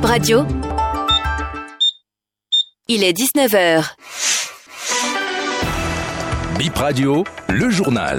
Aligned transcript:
Bip 0.00 0.08
Radio. 0.08 0.46
Il 2.88 3.04
est 3.04 3.12
19h. 3.12 3.84
Bip 6.58 6.74
Radio, 6.74 7.24
le 7.50 7.68
journal. 7.68 8.18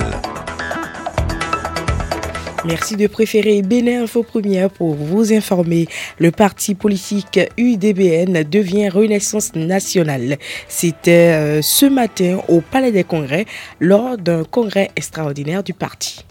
Merci 2.66 2.98
de 2.98 3.08
préférer 3.08 3.64
Bénin 3.64 4.04
Info 4.04 4.22
Première 4.22 4.70
pour 4.70 4.94
vous 4.94 5.34
informer. 5.34 5.88
Le 6.20 6.30
parti 6.30 6.76
politique 6.76 7.40
UDBN 7.58 8.44
devient 8.44 8.90
Renaissance 8.90 9.56
nationale. 9.56 10.38
C'était 10.68 11.34
euh, 11.34 11.62
ce 11.64 11.88
matin 11.88 12.42
au 12.48 12.62
Palais 12.62 12.92
des 12.92 13.04
Congrès 13.04 13.48
lors 13.80 14.20
d'un 14.20 14.44
congrès 14.44 14.92
extraordinaire 14.96 15.64
du 15.64 15.74
parti. 15.74 16.24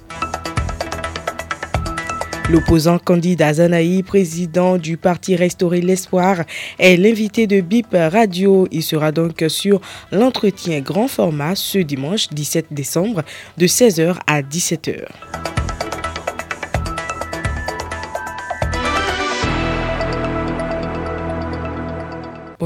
L'opposant 2.51 2.99
candidat 2.99 3.55
Zanaï, 3.55 4.03
président 4.03 4.77
du 4.77 4.97
parti 4.97 5.37
Restaurer 5.37 5.81
l'Espoir, 5.81 6.39
est 6.81 6.97
l'invité 6.97 7.47
de 7.47 7.61
BIP 7.61 7.93
Radio. 7.93 8.67
Il 8.73 8.83
sera 8.83 9.13
donc 9.13 9.45
sur 9.47 9.81
l'entretien 10.11 10.81
grand 10.81 11.07
format 11.07 11.55
ce 11.55 11.79
dimanche 11.79 12.29
17 12.31 12.67
décembre 12.73 13.23
de 13.57 13.69
16h 13.69 14.17
à 14.27 14.43
17h. 14.43 15.60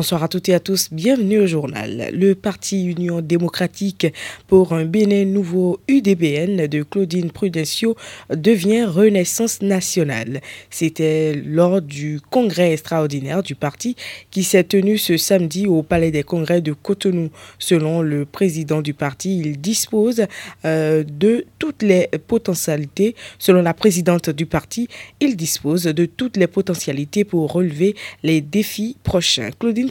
Bonsoir 0.04 0.22
à 0.22 0.28
toutes 0.28 0.50
et 0.50 0.54
à 0.54 0.60
tous, 0.60 0.90
bienvenue 0.92 1.38
au 1.38 1.46
journal. 1.46 2.10
Le 2.12 2.34
Parti 2.34 2.84
Union 2.84 3.22
démocratique 3.22 4.06
pour 4.48 4.74
un 4.74 4.84
Bénin 4.84 5.24
nouveau 5.24 5.80
UDBN 5.88 6.66
de 6.66 6.82
Claudine 6.82 7.30
Prudencio 7.30 7.96
devient 8.28 8.84
Renaissance 8.84 9.62
nationale. 9.62 10.42
C'était 10.68 11.32
lors 11.32 11.80
du 11.80 12.20
congrès 12.28 12.74
extraordinaire 12.74 13.42
du 13.42 13.54
parti 13.54 13.96
qui 14.30 14.44
s'est 14.44 14.64
tenu 14.64 14.98
ce 14.98 15.16
samedi 15.16 15.66
au 15.66 15.82
Palais 15.82 16.10
des 16.10 16.22
Congrès 16.22 16.60
de 16.60 16.74
Cotonou. 16.74 17.30
Selon 17.58 18.02
le 18.02 18.26
président 18.26 18.82
du 18.82 18.92
parti, 18.92 19.38
il 19.38 19.58
dispose 19.58 20.26
euh, 20.66 21.02
de 21.02 21.46
toutes 21.58 21.82
les 21.82 22.08
potentialités. 22.26 23.14
Selon 23.38 23.62
la 23.62 23.72
présidente 23.72 24.28
du 24.28 24.44
parti, 24.44 24.86
il 25.20 25.34
dispose 25.34 25.84
de 25.84 26.04
toutes 26.04 26.36
les 26.36 26.46
potentialités 26.46 27.24
pour 27.24 27.50
relever 27.50 27.96
les 28.22 28.42
défis 28.42 28.98
prochains. 29.02 29.48
Claudine 29.58 29.88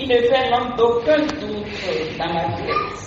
il 0.00 0.06
ne 0.08 0.14
fait 0.14 0.50
donc 0.50 0.76
d'aucun 0.76 1.16
doute 1.18 2.18
dans 2.18 2.32
ma 2.32 2.44
tête. 2.56 2.98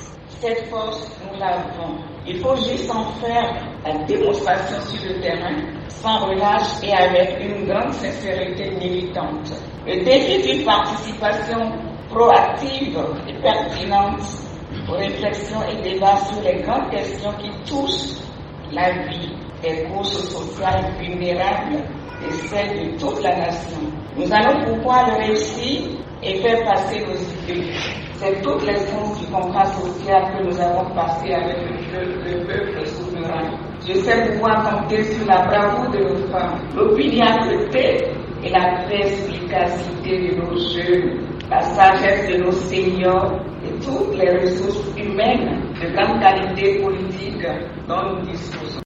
Cette 0.41 0.65
force, 0.69 1.09
nous 1.31 1.39
l'avons. 1.39 1.95
Il 2.27 2.39
faut 2.39 2.55
juste 2.55 2.89
en 2.91 3.05
faire 3.21 3.53
la 3.85 4.03
démonstration 4.05 4.81
sur 4.81 5.09
le 5.13 5.21
terrain, 5.21 5.55
sans 5.87 6.25
relâche 6.25 6.83
et 6.83 6.91
avec 6.93 7.39
une 7.39 7.65
grande 7.67 7.93
sincérité 7.93 8.71
militante. 8.71 9.53
Le 9.85 10.03
défi 10.03 10.41
d'une 10.41 10.65
participation 10.65 11.71
proactive 12.09 12.97
et 13.29 13.33
pertinente 13.41 14.21
aux 14.89 14.93
réflexions 14.97 15.61
et 15.69 15.81
débats 15.81 16.17
sur 16.17 16.41
les 16.41 16.61
grandes 16.61 16.89
questions 16.89 17.31
qui 17.39 17.49
touchent 17.69 18.17
la 18.71 18.91
vie 19.07 19.31
des 19.61 19.83
couches 19.83 20.07
sociales 20.07 20.91
vulnérables 20.99 21.83
et 22.27 22.33
celles 22.47 22.91
de 22.93 22.97
toute 22.99 23.21
la 23.23 23.35
nation. 23.37 23.90
Nous 24.17 24.27
allons 24.33 24.65
pouvoir 24.75 25.07
le 25.09 25.25
réussir 25.25 25.83
et 26.21 26.35
faire 26.41 26.65
passer 26.65 26.99
nos 26.99 27.13
idées. 27.53 27.71
C'est 28.15 28.41
toute 28.41 28.65
l'essence 28.65 29.19
du 29.19 29.25
contrat 29.31 29.65
social 29.67 30.37
que 30.37 30.43
nous 30.43 30.59
avons 30.59 30.93
passé 30.93 31.33
avec 31.33 31.57
le, 31.93 32.45
peuple 32.45 32.85
souverain. 32.85 33.57
Je 33.87 33.93
sais 33.93 34.31
pouvoir 34.33 34.69
compter 34.69 35.01
sur 35.05 35.25
la 35.25 35.45
bravoure 35.47 35.89
de 35.91 35.99
nos 36.03 36.27
femmes, 36.27 36.59
l'opiniâtreté 36.75 38.09
et 38.43 38.49
la 38.49 38.83
perspicacité 38.89 40.27
de 40.29 40.41
nos 40.41 40.57
jeunes, 40.57 41.21
la 41.49 41.61
sagesse 41.61 42.29
de 42.29 42.43
nos 42.43 42.51
seniors 42.51 43.31
et 43.65 43.71
toutes 43.83 44.15
les 44.17 44.29
ressources 44.39 44.91
humaines 44.97 45.61
de 45.81 45.95
grande 45.95 46.19
qualité 46.19 46.81
politique 46.83 47.47
dont 47.87 48.03
nous 48.13 48.21
disposons. 48.29 48.81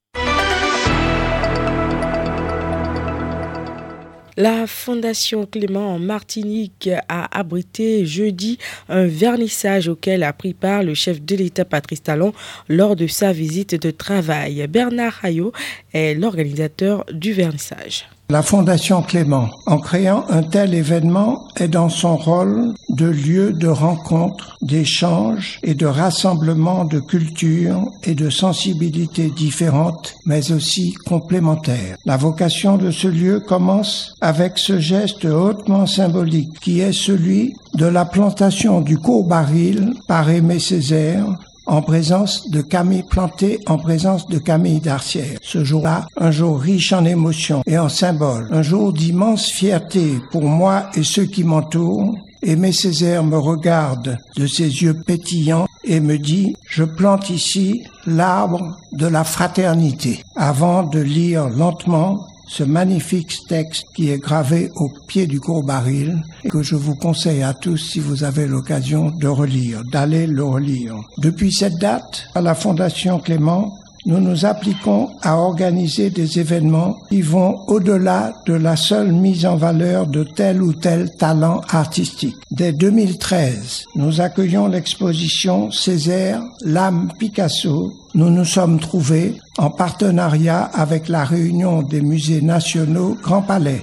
La 4.38 4.66
Fondation 4.66 5.46
Clément 5.46 5.94
en 5.94 5.98
Martinique 5.98 6.90
a 7.08 7.38
abrité 7.38 8.04
jeudi 8.04 8.58
un 8.90 9.06
vernissage 9.06 9.88
auquel 9.88 10.22
a 10.22 10.34
pris 10.34 10.52
part 10.52 10.82
le 10.82 10.92
chef 10.92 11.22
de 11.22 11.36
l'État 11.36 11.64
Patrice 11.64 12.02
Talon 12.02 12.34
lors 12.68 12.96
de 12.96 13.06
sa 13.06 13.32
visite 13.32 13.80
de 13.80 13.90
travail. 13.90 14.66
Bernard 14.68 15.20
Hayot 15.22 15.52
est 15.94 16.14
l'organisateur 16.14 17.06
du 17.10 17.32
vernissage. 17.32 18.06
La 18.28 18.42
Fondation 18.42 19.02
Clément, 19.02 19.50
en 19.66 19.78
créant 19.78 20.24
un 20.28 20.42
tel 20.42 20.74
événement, 20.74 21.46
est 21.58 21.68
dans 21.68 21.88
son 21.88 22.16
rôle 22.16 22.74
de 22.88 23.06
lieu 23.06 23.52
de 23.52 23.68
rencontre, 23.68 24.56
d'échange 24.62 25.60
et 25.62 25.74
de 25.74 25.86
rassemblement 25.86 26.84
de 26.84 26.98
cultures 26.98 27.84
et 28.02 28.16
de 28.16 28.28
sensibilités 28.28 29.30
différentes, 29.30 30.16
mais 30.24 30.50
aussi 30.50 30.94
complémentaires. 31.06 31.96
La 32.04 32.16
vocation 32.16 32.78
de 32.78 32.90
ce 32.90 33.06
lieu 33.06 33.38
commence 33.38 34.16
avec 34.20 34.58
ce 34.58 34.80
geste 34.80 35.24
hautement 35.24 35.86
symbolique 35.86 36.58
qui 36.58 36.80
est 36.80 36.92
celui 36.92 37.54
de 37.74 37.86
la 37.86 38.06
plantation 38.06 38.80
du 38.80 38.98
courbaril 38.98 39.92
par 40.08 40.30
Aimé 40.30 40.58
Césaire 40.58 41.26
en 41.66 41.82
présence 41.82 42.48
de 42.50 42.62
Camille 42.62 43.02
Planté, 43.02 43.58
en 43.66 43.78
présence 43.78 44.26
de 44.28 44.38
Camille 44.38 44.80
Darcière. 44.80 45.38
Ce 45.42 45.64
jour-là, 45.64 46.06
un 46.16 46.30
jour 46.30 46.58
riche 46.60 46.92
en 46.92 47.04
émotions 47.04 47.62
et 47.66 47.78
en 47.78 47.88
symboles, 47.88 48.48
un 48.50 48.62
jour 48.62 48.92
d'immense 48.92 49.50
fierté 49.50 50.18
pour 50.30 50.44
moi 50.44 50.88
et 50.94 51.02
ceux 51.02 51.26
qui 51.26 51.44
m'entourent. 51.44 52.16
Aimé 52.42 52.70
Césaire 52.70 53.24
me 53.24 53.38
regarde 53.38 54.18
de 54.36 54.46
ses 54.46 54.68
yeux 54.68 54.94
pétillants 55.06 55.66
et 55.84 56.00
me 56.00 56.18
dit, 56.18 56.54
je 56.68 56.84
plante 56.84 57.30
ici 57.30 57.82
l'arbre 58.06 58.76
de 58.92 59.06
la 59.06 59.24
fraternité, 59.24 60.22
avant 60.36 60.84
de 60.84 61.00
lire 61.00 61.48
lentement 61.48 62.26
ce 62.48 62.62
magnifique 62.62 63.36
texte 63.48 63.84
qui 63.94 64.10
est 64.10 64.18
gravé 64.18 64.70
au 64.76 64.90
pied 65.08 65.26
du 65.26 65.40
courbaril 65.40 66.22
et 66.44 66.48
que 66.48 66.62
je 66.62 66.76
vous 66.76 66.94
conseille 66.94 67.42
à 67.42 67.54
tous 67.54 67.76
si 67.76 68.00
vous 68.00 68.24
avez 68.24 68.46
l'occasion 68.46 69.10
de 69.10 69.28
relire, 69.28 69.82
d'aller 69.84 70.26
le 70.26 70.44
relire. 70.44 70.94
Depuis 71.18 71.52
cette 71.52 71.78
date, 71.78 72.26
à 72.34 72.40
la 72.40 72.54
Fondation 72.54 73.18
Clément, 73.18 73.78
nous 74.06 74.20
nous 74.20 74.46
appliquons 74.46 75.10
à 75.22 75.36
organiser 75.36 76.10
des 76.10 76.38
événements 76.38 76.96
qui 77.08 77.22
vont 77.22 77.58
au-delà 77.66 78.32
de 78.46 78.54
la 78.54 78.76
seule 78.76 79.12
mise 79.12 79.44
en 79.44 79.56
valeur 79.56 80.06
de 80.06 80.22
tel 80.22 80.62
ou 80.62 80.72
tel 80.72 81.10
talent 81.16 81.60
artistique. 81.68 82.36
Dès 82.52 82.72
2013, 82.72 83.84
nous 83.96 84.20
accueillons 84.20 84.68
l'exposition 84.68 85.70
Césaire, 85.72 86.40
l'âme 86.64 87.12
Picasso. 87.18 87.92
Nous 88.14 88.30
nous 88.30 88.44
sommes 88.44 88.78
trouvés 88.78 89.34
en 89.58 89.70
partenariat 89.70 90.62
avec 90.72 91.08
la 91.08 91.24
réunion 91.24 91.82
des 91.82 92.00
musées 92.00 92.42
nationaux 92.42 93.16
Grand 93.22 93.42
Palais. 93.42 93.82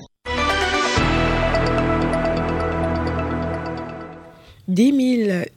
10 4.68 4.94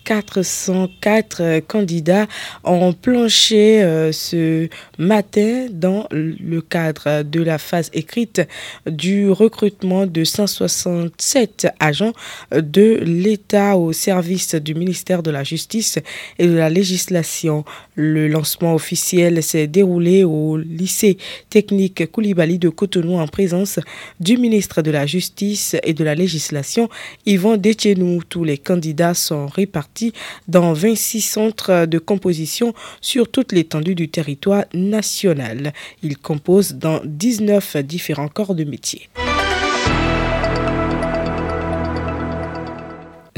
404 0.05 1.61
candidats 1.67 2.27
ont 2.65 2.93
planché 2.93 3.83
euh, 3.83 4.11
ce 4.11 4.69
matin 4.99 5.67
dans 5.71 6.07
le 6.11 6.61
cadre 6.61 7.23
de 7.23 7.41
la 7.41 7.59
phase 7.59 7.91
écrite 7.93 8.43
du 8.87 9.31
recrutement 9.31 10.07
de 10.07 10.25
167 10.25 11.69
agents 11.79 12.13
de 12.53 12.99
l'État 13.05 13.77
au 13.77 13.93
service 13.93 14.55
du 14.57 14.75
ministère 14.75 15.23
de 15.23 15.31
la 15.31 15.45
Justice 15.45 15.99
et 16.39 16.47
de 16.47 16.55
la 16.55 16.69
législation. 16.69 17.65
Le 17.95 18.27
lancement 18.29 18.75
officiel 18.75 19.43
s'est 19.43 19.67
déroulé 19.69 20.25
au 20.25 20.57
lycée 20.57 21.17
technique 21.49 22.11
Koulibaly 22.11 22.59
de 22.59 22.69
Cotonou 22.69 23.19
en 23.19 23.29
présence 23.29 23.79
du 24.21 24.37
ministre 24.37 24.83
de 24.83 24.91
la 24.91 25.07
Justice 25.07 25.77
et 25.85 25.95
de 25.95 26.05
la 26.05 26.15
législation, 26.15 26.89
Yvan 27.25 27.57
Détienou. 27.57 28.23
Tous 28.29 28.45
les 28.45 28.59
candidats 28.59 28.96
sont 29.15 29.47
répartis 29.47 30.13
dans 30.49 30.73
26 30.73 31.21
centres 31.21 31.87
de 31.87 31.99
composition 31.99 32.75
sur 33.01 33.31
toute 33.31 33.53
l'étendue 33.53 33.95
du 33.95 34.09
territoire 34.09 34.65
national. 34.75 35.73
Ils 36.03 36.19
composent 36.19 36.75
dans 36.75 37.01
19 37.05 37.79
différents 37.79 38.29
corps 38.29 38.55
de 38.55 38.65
métier. 38.65 39.09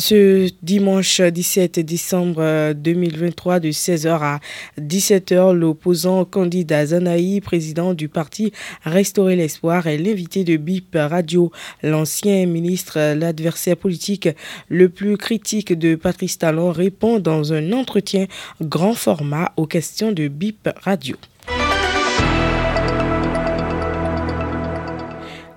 Ce 0.00 0.48
dimanche 0.62 1.20
17 1.20 1.80
décembre 1.80 2.72
2023 2.72 3.58
de 3.58 3.70
16h 3.70 4.08
à 4.22 4.38
17h, 4.80 5.52
l'opposant 5.52 6.24
candidat 6.24 6.86
Zanaï, 6.86 7.40
président 7.40 7.94
du 7.94 8.08
parti 8.08 8.52
Restaurer 8.84 9.34
l'Espoir, 9.34 9.88
est 9.88 9.98
l'invité 9.98 10.44
de 10.44 10.56
BIP 10.56 10.94
Radio. 10.94 11.50
L'ancien 11.82 12.46
ministre, 12.46 13.14
l'adversaire 13.14 13.76
politique 13.76 14.28
le 14.68 14.88
plus 14.88 15.16
critique 15.16 15.76
de 15.76 15.96
Patrice 15.96 16.38
Talon, 16.38 16.70
répond 16.70 17.18
dans 17.18 17.52
un 17.52 17.72
entretien 17.72 18.26
grand 18.62 18.94
format 18.94 19.50
aux 19.56 19.66
questions 19.66 20.12
de 20.12 20.28
BIP 20.28 20.68
Radio. 20.80 21.16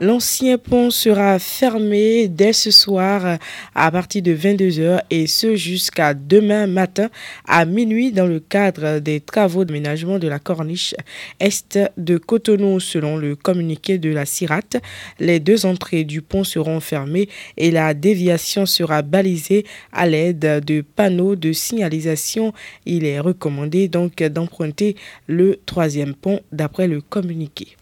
L'ancien 0.02 0.58
pont 0.58 0.90
sera 0.90 1.38
fermé 1.38 2.28
dès 2.28 2.54
ce 2.54 2.72
soir 2.72 3.38
à 3.76 3.92
partir 3.92 4.24
de 4.24 4.34
22h 4.34 5.02
et 5.12 5.28
ce 5.28 5.56
jusqu'à 5.56 6.16
demain 6.16 6.66
matin 6.66 7.12
à 7.48 7.66
minuit 7.66 8.12
dans 8.12 8.26
le 8.26 8.40
cadre 8.40 8.98
des 8.98 9.20
travaux 9.20 9.64
d'aménagement 9.64 10.18
de 10.18 10.28
la 10.28 10.40
corniche 10.40 10.96
est 11.40 11.78
de 11.98 12.18
Cotonou 12.18 12.80
selon 12.80 13.16
le 13.16 13.36
communiqué 13.36 14.00
de 14.00 14.10
la 14.10 14.26
CIRAT. 14.26 14.82
Les 15.20 15.40
deux 15.40 15.68
entrées 15.68 16.04
du 16.04 16.24
pont 16.24 16.44
seront 16.44 16.80
fermées 16.80 17.30
et 17.56 17.70
la 17.70 17.94
déviation 17.94 18.66
sera 18.66 19.04
balisée 19.04 19.68
à 19.94 20.08
l'aide 20.08 20.64
de 20.66 20.82
panneaux 20.82 21.36
de 21.36 21.52
signalisation. 21.52 22.54
Il 22.88 23.06
est 23.06 23.20
recommandé 23.20 23.88
donc 23.88 24.16
d'emprunter 24.16 24.96
le 25.28 25.60
troisième 25.68 26.16
pont 26.16 26.40
d'après 26.52 26.88
le 26.88 27.02
communiqué. 27.02 27.78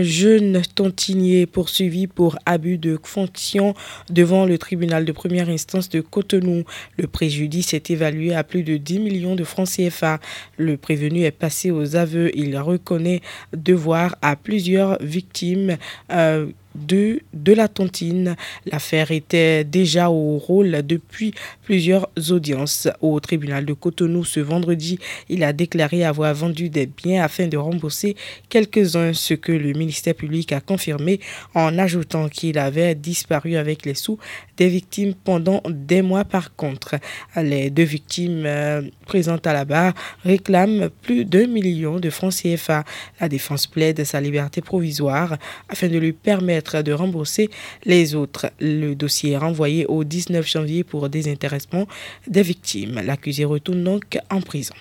Un 0.00 0.02
jeune 0.02 0.62
tontinier 0.74 1.44
poursuivi 1.44 2.06
pour 2.06 2.38
abus 2.46 2.78
de 2.78 2.98
fonction 3.02 3.74
devant 4.08 4.46
le 4.46 4.56
tribunal 4.56 5.04
de 5.04 5.12
première 5.12 5.50
instance 5.50 5.90
de 5.90 6.00
Cotonou. 6.00 6.64
Le 6.96 7.06
préjudice 7.06 7.74
est 7.74 7.90
évalué 7.90 8.34
à 8.34 8.42
plus 8.42 8.62
de 8.62 8.78
10 8.78 8.98
millions 8.98 9.36
de 9.36 9.44
francs 9.44 9.68
CFA. 9.68 10.18
Le 10.56 10.78
prévenu 10.78 11.24
est 11.24 11.30
passé 11.32 11.70
aux 11.70 11.96
aveux. 11.96 12.34
Il 12.34 12.56
reconnaît 12.56 13.20
devoir 13.54 14.16
à 14.22 14.36
plusieurs 14.36 14.96
victimes 15.02 15.76
euh, 16.10 16.46
de, 16.74 17.20
de 17.32 17.52
la 17.52 17.68
tontine. 17.68 18.36
L'affaire 18.66 19.10
était 19.10 19.64
déjà 19.64 20.10
au 20.10 20.38
rôle 20.38 20.82
depuis 20.86 21.34
plusieurs 21.62 22.08
audiences 22.30 22.88
au 23.00 23.18
tribunal 23.20 23.64
de 23.64 23.72
Cotonou 23.72 24.24
ce 24.24 24.40
vendredi. 24.40 24.98
Il 25.28 25.44
a 25.44 25.52
déclaré 25.52 26.04
avoir 26.04 26.34
vendu 26.34 26.68
des 26.68 26.86
biens 26.86 27.22
afin 27.22 27.46
de 27.48 27.56
rembourser 27.56 28.16
quelques-uns, 28.48 29.12
ce 29.12 29.34
que 29.34 29.52
le 29.52 29.72
ministère 29.72 30.14
public 30.14 30.52
a 30.52 30.60
confirmé 30.60 31.20
en 31.54 31.78
ajoutant 31.78 32.28
qu'il 32.28 32.58
avait 32.58 32.94
disparu 32.94 33.56
avec 33.56 33.84
les 33.84 33.94
sous 33.94 34.18
des 34.56 34.68
victimes 34.68 35.14
pendant 35.14 35.62
des 35.68 36.02
mois. 36.02 36.24
Par 36.24 36.54
contre, 36.54 36.96
les 37.36 37.70
deux 37.70 37.82
victimes 37.84 38.44
euh, 38.46 38.82
présentes 39.06 39.46
à 39.46 39.52
la 39.52 39.64
barre 39.64 39.94
réclament 40.24 40.90
plus 41.02 41.24
d'un 41.24 41.46
million 41.46 41.98
de 41.98 42.10
francs 42.10 42.34
CFA. 42.34 42.84
La 43.20 43.28
défense 43.28 43.66
plaide 43.66 44.04
sa 44.04 44.20
liberté 44.20 44.60
provisoire 44.60 45.38
afin 45.68 45.88
de 45.88 45.98
lui 45.98 46.12
permettre 46.12 46.59
de 46.60 46.92
rembourser 46.92 47.50
les 47.84 48.14
autres. 48.14 48.46
Le 48.60 48.94
dossier 48.94 49.32
est 49.32 49.36
renvoyé 49.36 49.86
au 49.86 50.04
19 50.04 50.46
janvier 50.46 50.84
pour 50.84 51.08
désintéressement 51.08 51.86
des 52.26 52.42
victimes. 52.42 53.00
L'accusé 53.04 53.44
retourne 53.44 53.82
donc 53.82 54.18
en 54.30 54.40
prison. 54.40 54.74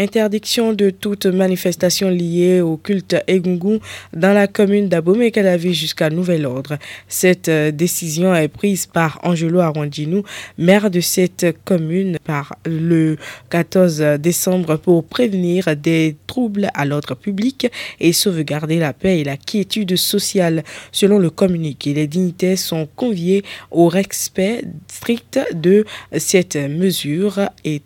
Interdiction 0.00 0.74
de 0.74 0.90
toute 0.90 1.26
manifestation 1.26 2.08
liée 2.08 2.60
au 2.60 2.76
culte 2.76 3.16
Egungun 3.26 3.80
dans 4.12 4.32
la 4.32 4.46
commune 4.46 4.88
d'Abomey-Calavi 4.88 5.74
jusqu'à 5.74 6.08
nouvel 6.08 6.46
ordre. 6.46 6.78
Cette 7.08 7.48
euh, 7.48 7.72
décision 7.72 8.32
est 8.32 8.46
prise 8.46 8.86
par 8.86 9.18
Angelo 9.24 9.58
Arrondinou, 9.58 10.22
maire 10.56 10.88
de 10.88 11.00
cette 11.00 11.46
commune, 11.64 12.18
par 12.22 12.54
le 12.64 13.16
14 13.50 14.20
décembre 14.20 14.76
pour 14.76 15.02
prévenir 15.02 15.74
des 15.76 16.16
troubles 16.28 16.68
à 16.74 16.84
l'ordre 16.84 17.16
public 17.16 17.68
et 17.98 18.12
sauvegarder 18.12 18.78
la 18.78 18.92
paix 18.92 19.18
et 19.18 19.24
la 19.24 19.36
quiétude 19.36 19.96
sociale. 19.96 20.62
Selon 20.92 21.18
le 21.18 21.30
communiqué, 21.30 21.92
les 21.92 22.06
dignitaires 22.06 22.56
sont 22.56 22.88
conviés 22.94 23.42
au 23.72 23.88
respect 23.88 24.62
strict 24.86 25.40
de 25.54 25.84
cette 26.16 26.54
mesure 26.54 27.40
et, 27.64 27.82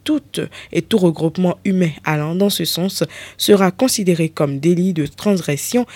et 0.73 0.83
tout 0.83 0.99
regroupement 0.99 1.57
humain 1.65 1.89
allant 2.05 2.35
dans 2.35 2.51
ce 2.51 2.65
sens 2.65 3.05
sera 3.37 3.71
considéré 3.71 4.29
comme 4.29 4.59
délit 4.59 4.93
de 4.93 5.07
transgression 5.07 5.87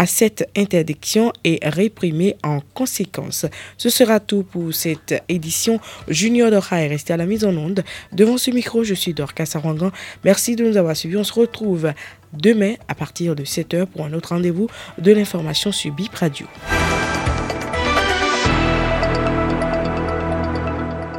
à 0.00 0.06
cette 0.06 0.48
interdiction 0.56 1.30
et 1.44 1.58
réprimé 1.62 2.34
en 2.42 2.60
conséquence. 2.72 3.44
Ce 3.76 3.90
sera 3.90 4.18
tout 4.18 4.44
pour 4.44 4.72
cette 4.72 5.22
édition. 5.28 5.78
Junior 6.08 6.50
Dora 6.50 6.80
est 6.80 6.88
resté 6.88 7.12
à 7.12 7.18
la 7.18 7.26
mise 7.26 7.44
en 7.44 7.54
onde. 7.54 7.84
Devant 8.10 8.38
ce 8.38 8.50
micro, 8.50 8.82
je 8.82 8.94
suis 8.94 9.12
Dorcas 9.12 9.44
Sarangan. 9.44 9.92
Merci 10.24 10.56
de 10.56 10.64
nous 10.64 10.78
avoir 10.78 10.96
suivis. 10.96 11.18
On 11.18 11.24
se 11.24 11.34
retrouve 11.34 11.92
demain 12.32 12.76
à 12.88 12.94
partir 12.94 13.36
de 13.36 13.44
7h 13.44 13.84
pour 13.84 14.06
un 14.06 14.14
autre 14.14 14.30
rendez-vous 14.30 14.68
de 14.96 15.12
l'information 15.12 15.70
sur 15.70 15.92
Bip 15.92 16.14
Radio. 16.14 16.46